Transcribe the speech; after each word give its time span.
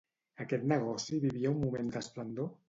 Aquest 0.45 0.63
negoci 0.71 1.19
vivia 1.27 1.53
un 1.53 1.61
moment 1.67 1.93
d'esplendor? 1.99 2.51